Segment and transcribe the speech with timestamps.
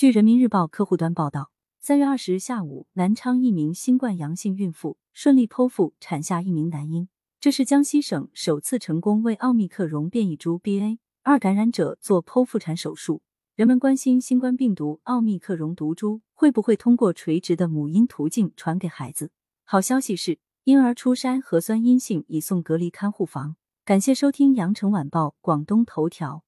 [0.00, 7.10] 据人民日报客户端报道三月二十日下午南昌一名新冠阳性孕妇顺利剖腹产下一名男婴。
[7.38, 13.20] 这是江西省首次成功为奥密克戎变异株 ba 二感染者做剖腹产手术
[13.54, 19.30] 人们关心新冠病毒奥密克戎毒株会不会通过垂直的母婴途径传给孩子。
[19.64, 23.56] 好消息是婴儿初筛核酸阴性已送隔离看护房。
[23.84, 26.42] 感谢收听羊城晚报广东头条。